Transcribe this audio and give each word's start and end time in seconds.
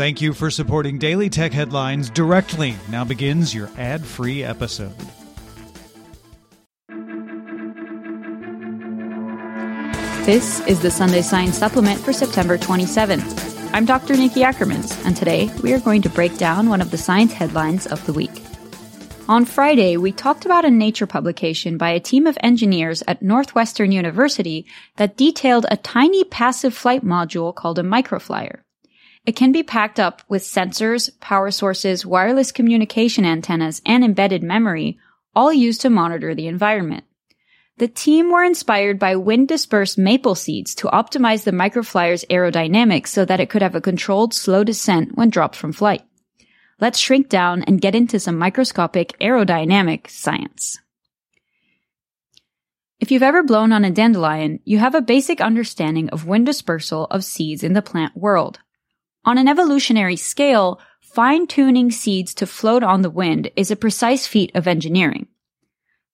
Thank 0.00 0.22
you 0.22 0.32
for 0.32 0.50
supporting 0.50 0.96
Daily 0.96 1.28
Tech 1.28 1.52
Headlines 1.52 2.08
directly. 2.08 2.74
Now 2.88 3.04
begins 3.04 3.54
your 3.54 3.68
ad 3.76 4.02
free 4.02 4.42
episode. 4.42 4.94
This 10.24 10.60
is 10.60 10.80
the 10.80 10.90
Sunday 10.90 11.20
Science 11.20 11.58
Supplement 11.58 12.00
for 12.00 12.14
September 12.14 12.56
27th. 12.56 13.70
I'm 13.74 13.84
Dr. 13.84 14.16
Nikki 14.16 14.40
Ackermans, 14.40 15.04
and 15.04 15.14
today 15.14 15.50
we 15.62 15.74
are 15.74 15.80
going 15.80 16.00
to 16.00 16.08
break 16.08 16.38
down 16.38 16.70
one 16.70 16.80
of 16.80 16.90
the 16.90 16.96
science 16.96 17.34
headlines 17.34 17.86
of 17.86 18.02
the 18.06 18.14
week. 18.14 18.42
On 19.28 19.44
Friday, 19.44 19.98
we 19.98 20.12
talked 20.12 20.46
about 20.46 20.64
a 20.64 20.70
Nature 20.70 21.06
publication 21.06 21.76
by 21.76 21.90
a 21.90 22.00
team 22.00 22.26
of 22.26 22.38
engineers 22.40 23.02
at 23.06 23.20
Northwestern 23.20 23.92
University 23.92 24.64
that 24.96 25.18
detailed 25.18 25.66
a 25.70 25.76
tiny 25.76 26.24
passive 26.24 26.72
flight 26.72 27.04
module 27.04 27.54
called 27.54 27.78
a 27.78 27.82
microflyer. 27.82 28.60
It 29.26 29.36
can 29.36 29.52
be 29.52 29.62
packed 29.62 30.00
up 30.00 30.22
with 30.28 30.42
sensors, 30.42 31.10
power 31.20 31.50
sources, 31.50 32.06
wireless 32.06 32.52
communication 32.52 33.24
antennas, 33.24 33.82
and 33.84 34.02
embedded 34.02 34.42
memory, 34.42 34.98
all 35.34 35.52
used 35.52 35.82
to 35.82 35.90
monitor 35.90 36.34
the 36.34 36.46
environment. 36.46 37.04
The 37.76 37.88
team 37.88 38.30
were 38.30 38.44
inspired 38.44 38.98
by 38.98 39.16
wind 39.16 39.48
dispersed 39.48 39.96
maple 39.96 40.34
seeds 40.34 40.74
to 40.76 40.88
optimize 40.88 41.44
the 41.44 41.50
microflyer's 41.50 42.24
aerodynamics 42.28 43.08
so 43.08 43.24
that 43.24 43.40
it 43.40 43.48
could 43.48 43.62
have 43.62 43.74
a 43.74 43.80
controlled 43.80 44.34
slow 44.34 44.64
descent 44.64 45.16
when 45.16 45.30
dropped 45.30 45.56
from 45.56 45.72
flight. 45.72 46.02
Let's 46.78 46.98
shrink 46.98 47.28
down 47.28 47.62
and 47.62 47.80
get 47.80 47.94
into 47.94 48.18
some 48.18 48.38
microscopic 48.38 49.18
aerodynamic 49.18 50.10
science. 50.10 50.78
If 52.98 53.10
you've 53.10 53.22
ever 53.22 53.42
blown 53.42 53.72
on 53.72 53.84
a 53.84 53.90
dandelion, 53.90 54.60
you 54.64 54.78
have 54.78 54.94
a 54.94 55.00
basic 55.00 55.40
understanding 55.40 56.10
of 56.10 56.26
wind 56.26 56.46
dispersal 56.46 57.06
of 57.10 57.24
seeds 57.24 57.62
in 57.62 57.72
the 57.72 57.80
plant 57.80 58.14
world. 58.14 58.58
On 59.24 59.36
an 59.36 59.48
evolutionary 59.48 60.16
scale, 60.16 60.80
fine-tuning 61.00 61.90
seeds 61.90 62.32
to 62.34 62.46
float 62.46 62.82
on 62.82 63.02
the 63.02 63.10
wind 63.10 63.50
is 63.54 63.70
a 63.70 63.76
precise 63.76 64.26
feat 64.26 64.50
of 64.54 64.66
engineering. 64.66 65.26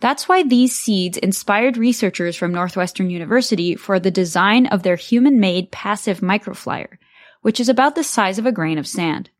That's 0.00 0.28
why 0.28 0.42
these 0.42 0.76
seeds 0.76 1.16
inspired 1.16 1.76
researchers 1.76 2.36
from 2.36 2.52
Northwestern 2.52 3.10
University 3.10 3.76
for 3.76 4.00
the 4.00 4.10
design 4.10 4.66
of 4.66 4.82
their 4.82 4.96
human-made 4.96 5.70
passive 5.70 6.20
microflyer, 6.20 6.98
which 7.42 7.60
is 7.60 7.68
about 7.68 7.94
the 7.94 8.04
size 8.04 8.38
of 8.38 8.46
a 8.46 8.52
grain 8.52 8.78
of 8.78 8.86
sand. 8.86 9.30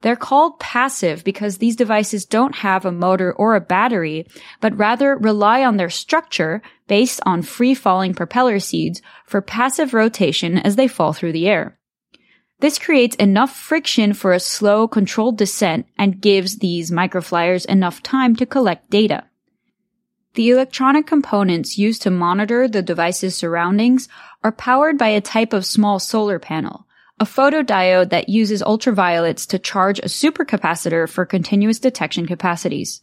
They're 0.00 0.16
called 0.16 0.58
passive 0.58 1.24
because 1.24 1.58
these 1.58 1.76
devices 1.76 2.24
don't 2.24 2.56
have 2.56 2.84
a 2.84 2.92
motor 2.92 3.32
or 3.32 3.54
a 3.54 3.60
battery, 3.60 4.26
but 4.60 4.76
rather 4.76 5.16
rely 5.16 5.64
on 5.64 5.76
their 5.76 5.90
structure 5.90 6.60
based 6.88 7.20
on 7.24 7.42
free 7.42 7.74
falling 7.74 8.12
propeller 8.12 8.58
seeds 8.58 9.00
for 9.26 9.40
passive 9.40 9.94
rotation 9.94 10.58
as 10.58 10.76
they 10.76 10.88
fall 10.88 11.12
through 11.12 11.32
the 11.32 11.48
air. 11.48 11.78
This 12.62 12.78
creates 12.78 13.16
enough 13.16 13.56
friction 13.56 14.12
for 14.12 14.32
a 14.32 14.38
slow, 14.38 14.86
controlled 14.86 15.36
descent 15.36 15.84
and 15.98 16.20
gives 16.20 16.58
these 16.58 16.92
microflyers 16.92 17.66
enough 17.66 18.04
time 18.04 18.36
to 18.36 18.46
collect 18.46 18.88
data. 18.88 19.24
The 20.34 20.50
electronic 20.50 21.04
components 21.04 21.76
used 21.76 22.02
to 22.02 22.10
monitor 22.12 22.68
the 22.68 22.80
device's 22.80 23.34
surroundings 23.34 24.08
are 24.44 24.52
powered 24.52 24.96
by 24.96 25.08
a 25.08 25.20
type 25.20 25.52
of 25.52 25.66
small 25.66 25.98
solar 25.98 26.38
panel, 26.38 26.86
a 27.18 27.24
photodiode 27.24 28.10
that 28.10 28.28
uses 28.28 28.62
ultraviolets 28.62 29.44
to 29.48 29.58
charge 29.58 29.98
a 29.98 30.02
supercapacitor 30.04 31.08
for 31.08 31.26
continuous 31.26 31.80
detection 31.80 32.26
capacities. 32.26 33.02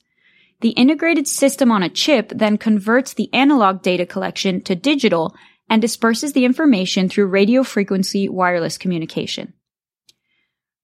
The 0.61 0.69
integrated 0.69 1.27
system 1.27 1.69
on 1.69 1.83
a 1.83 1.89
chip 1.89 2.31
then 2.33 2.57
converts 2.57 3.13
the 3.13 3.29
analog 3.33 3.81
data 3.81 4.05
collection 4.05 4.61
to 4.61 4.73
digital 4.73 5.35
and 5.69 5.81
disperses 5.81 6.33
the 6.33 6.45
information 6.45 7.09
through 7.09 7.27
radio 7.27 7.63
frequency 7.63 8.27
wireless 8.27 8.77
communication. 8.77 9.53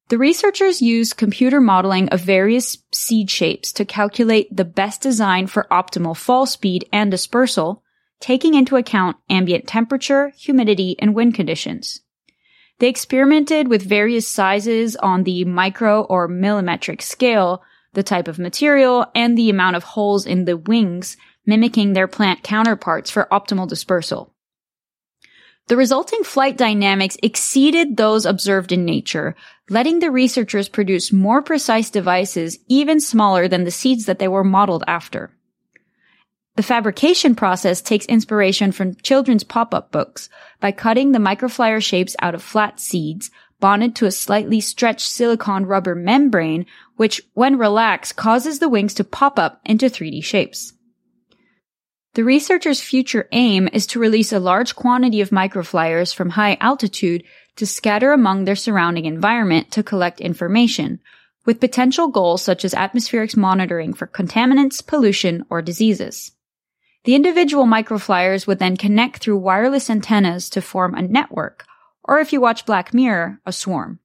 The 0.09 0.19
researchers 0.19 0.83
used 0.83 1.17
computer 1.17 1.59
modeling 1.59 2.09
of 2.09 2.21
various 2.21 2.77
seed 2.93 3.31
shapes 3.31 3.71
to 3.73 3.85
calculate 3.85 4.55
the 4.55 4.65
best 4.65 5.01
design 5.01 5.47
for 5.47 5.65
optimal 5.71 6.15
fall 6.15 6.45
speed 6.45 6.87
and 6.93 7.09
dispersal, 7.09 7.81
taking 8.19 8.53
into 8.53 8.75
account 8.75 9.17
ambient 9.31 9.67
temperature, 9.67 10.31
humidity, 10.37 10.95
and 10.99 11.15
wind 11.15 11.33
conditions. 11.33 12.01
They 12.77 12.87
experimented 12.87 13.67
with 13.67 13.81
various 13.81 14.27
sizes 14.27 14.95
on 14.97 15.23
the 15.23 15.43
micro 15.45 16.03
or 16.03 16.29
millimetric 16.29 17.01
scale, 17.01 17.63
the 17.93 18.03
type 18.03 18.27
of 18.27 18.37
material, 18.37 19.07
and 19.15 19.35
the 19.35 19.49
amount 19.49 19.75
of 19.75 19.83
holes 19.83 20.27
in 20.27 20.45
the 20.45 20.57
wings, 20.57 21.17
mimicking 21.47 21.93
their 21.93 22.07
plant 22.07 22.43
counterparts 22.43 23.09
for 23.09 23.27
optimal 23.31 23.67
dispersal. 23.67 24.34
The 25.67 25.77
resulting 25.77 26.23
flight 26.23 26.57
dynamics 26.57 27.17
exceeded 27.23 27.97
those 27.97 28.27
observed 28.27 28.71
in 28.71 28.85
nature, 28.85 29.35
letting 29.67 29.97
the 29.97 30.11
researchers 30.11 30.69
produce 30.69 31.11
more 31.11 31.41
precise 31.41 31.89
devices 31.89 32.59
even 32.67 32.99
smaller 32.99 33.47
than 33.47 33.63
the 33.63 33.71
seeds 33.71 34.05
that 34.05 34.19
they 34.19 34.27
were 34.27 34.43
modeled 34.43 34.83
after. 34.87 35.31
The 36.55 36.63
fabrication 36.63 37.33
process 37.35 37.81
takes 37.81 38.05
inspiration 38.05 38.71
from 38.71 38.95
children's 38.95 39.43
pop-up 39.43 39.91
books 39.91 40.29
by 40.59 40.71
cutting 40.71 41.11
the 41.11 41.19
microflyer 41.19 41.81
shapes 41.81 42.15
out 42.21 42.35
of 42.35 42.43
flat 42.43 42.79
seeds, 42.79 43.31
bonded 43.59 43.95
to 43.95 44.05
a 44.05 44.11
slightly 44.11 44.61
stretched 44.61 45.07
silicon 45.07 45.65
rubber 45.65 45.95
membrane, 45.95 46.67
which, 46.95 47.21
when 47.33 47.57
relaxed, 47.57 48.15
causes 48.15 48.59
the 48.59 48.69
wings 48.69 48.93
to 48.93 49.03
pop 49.03 49.39
up 49.39 49.59
into 49.65 49.87
3D 49.87 50.23
shapes. 50.23 50.73
The 52.15 52.23
researchers' 52.23 52.79
future 52.79 53.27
aim 53.33 53.67
is 53.73 53.85
to 53.87 53.99
release 53.99 54.31
a 54.31 54.39
large 54.39 54.73
quantity 54.73 55.19
of 55.19 55.31
microflyers 55.31 56.15
from 56.15 56.29
high 56.29 56.57
altitude 56.61 57.25
to 57.57 57.67
scatter 57.67 58.13
among 58.13 58.45
their 58.45 58.55
surrounding 58.55 59.03
environment 59.03 59.69
to 59.71 59.83
collect 59.83 60.21
information, 60.21 61.01
with 61.45 61.59
potential 61.59 62.07
goals 62.07 62.41
such 62.41 62.63
as 62.63 62.73
atmospherics 62.73 63.35
monitoring 63.35 63.93
for 63.93 64.07
contaminants, 64.07 64.85
pollution, 64.85 65.45
or 65.49 65.61
diseases. 65.61 66.31
The 67.03 67.15
individual 67.15 67.65
microflyers 67.65 68.47
would 68.47 68.59
then 68.59 68.77
connect 68.77 69.17
through 69.17 69.39
wireless 69.39 69.89
antennas 69.89 70.49
to 70.51 70.61
form 70.61 70.95
a 70.95 71.01
network, 71.01 71.65
or 72.01 72.19
if 72.19 72.31
you 72.31 72.39
watch 72.39 72.65
Black 72.65 72.93
Mirror, 72.93 73.41
a 73.45 73.51
swarm. 73.51 73.99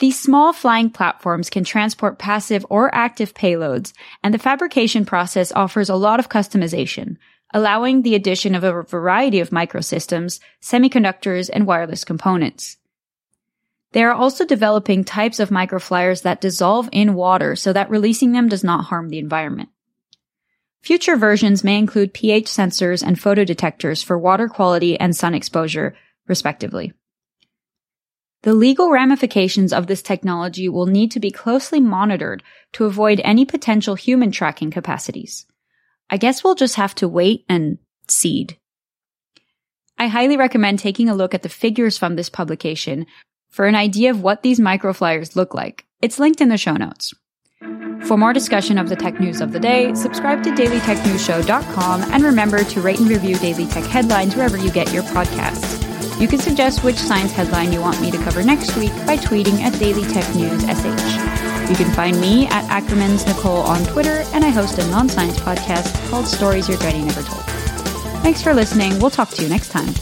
These 0.00 0.18
small 0.18 0.54
flying 0.54 0.88
platforms 0.88 1.50
can 1.50 1.62
transport 1.62 2.18
passive 2.18 2.64
or 2.70 2.92
active 2.94 3.34
payloads, 3.34 3.92
and 4.24 4.32
the 4.32 4.38
fabrication 4.38 5.04
process 5.04 5.52
offers 5.52 5.90
a 5.90 5.94
lot 5.94 6.18
of 6.18 6.30
customization, 6.30 7.18
allowing 7.52 8.00
the 8.00 8.14
addition 8.14 8.54
of 8.54 8.64
a 8.64 8.82
variety 8.82 9.40
of 9.40 9.50
microsystems, 9.50 10.40
semiconductors, 10.62 11.50
and 11.52 11.66
wireless 11.66 12.04
components. 12.04 12.78
They 13.92 14.02
are 14.02 14.14
also 14.14 14.46
developing 14.46 15.04
types 15.04 15.38
of 15.38 15.50
microflyers 15.50 16.22
that 16.22 16.40
dissolve 16.40 16.88
in 16.92 17.12
water 17.12 17.54
so 17.54 17.70
that 17.74 17.90
releasing 17.90 18.32
them 18.32 18.48
does 18.48 18.64
not 18.64 18.86
harm 18.86 19.10
the 19.10 19.18
environment. 19.18 19.68
Future 20.80 21.16
versions 21.16 21.62
may 21.62 21.76
include 21.76 22.14
pH 22.14 22.46
sensors 22.46 23.06
and 23.06 23.18
photodetectors 23.18 24.02
for 24.02 24.16
water 24.16 24.48
quality 24.48 24.98
and 24.98 25.14
sun 25.14 25.34
exposure, 25.34 25.94
respectively. 26.26 26.94
The 28.42 28.54
legal 28.54 28.90
ramifications 28.90 29.72
of 29.72 29.86
this 29.86 30.00
technology 30.00 30.68
will 30.68 30.86
need 30.86 31.10
to 31.12 31.20
be 31.20 31.30
closely 31.30 31.78
monitored 31.78 32.42
to 32.72 32.86
avoid 32.86 33.20
any 33.22 33.44
potential 33.44 33.94
human 33.94 34.30
tracking 34.30 34.70
capacities. 34.70 35.46
I 36.08 36.16
guess 36.16 36.42
we'll 36.42 36.54
just 36.54 36.76
have 36.76 36.94
to 36.96 37.08
wait 37.08 37.44
and 37.48 37.78
seed. 38.08 38.56
I 39.98 40.06
highly 40.06 40.38
recommend 40.38 40.78
taking 40.78 41.10
a 41.10 41.14
look 41.14 41.34
at 41.34 41.42
the 41.42 41.50
figures 41.50 41.98
from 41.98 42.16
this 42.16 42.30
publication 42.30 43.04
for 43.50 43.66
an 43.66 43.74
idea 43.74 44.10
of 44.10 44.22
what 44.22 44.42
these 44.42 44.58
microflyers 44.58 45.36
look 45.36 45.52
like. 45.52 45.84
It's 46.00 46.18
linked 46.18 46.40
in 46.40 46.48
the 46.48 46.56
show 46.56 46.72
notes. 46.72 47.12
For 48.06 48.16
more 48.16 48.32
discussion 48.32 48.78
of 48.78 48.88
the 48.88 48.96
tech 48.96 49.20
news 49.20 49.42
of 49.42 49.52
the 49.52 49.60
day, 49.60 49.92
subscribe 49.92 50.42
to 50.44 50.50
dailytechnewsshow.com 50.50 52.02
and 52.04 52.24
remember 52.24 52.64
to 52.64 52.80
rate 52.80 52.98
and 52.98 53.10
review 53.10 53.36
Daily 53.36 53.66
Tech 53.66 53.84
headlines 53.84 54.34
wherever 54.34 54.56
you 54.56 54.72
get 54.72 54.90
your 54.92 55.02
podcasts. 55.02 55.79
You 56.20 56.28
can 56.28 56.38
suggest 56.38 56.84
which 56.84 56.98
science 56.98 57.32
headline 57.32 57.72
you 57.72 57.80
want 57.80 57.98
me 58.02 58.10
to 58.10 58.18
cover 58.18 58.42
next 58.42 58.76
week 58.76 58.92
by 59.06 59.16
tweeting 59.16 59.60
at 59.60 59.72
Daily 59.78 60.02
Tech 60.02 60.34
News 60.34 60.62
SH. 60.64 61.70
You 61.70 61.76
can 61.76 61.90
find 61.94 62.20
me 62.20 62.46
at 62.48 62.64
Ackermans 62.68 63.26
Nicole 63.26 63.62
on 63.62 63.82
Twitter, 63.86 64.22
and 64.34 64.44
I 64.44 64.50
host 64.50 64.78
a 64.78 64.86
non-science 64.88 65.38
podcast 65.38 66.10
called 66.10 66.26
Stories 66.26 66.68
Your 66.68 66.76
Granny 66.76 67.02
Never 67.02 67.22
Told. 67.22 67.42
Thanks 68.22 68.42
for 68.42 68.52
listening. 68.52 68.98
We'll 68.98 69.08
talk 69.08 69.30
to 69.30 69.42
you 69.42 69.48
next 69.48 69.70
time. 69.70 69.94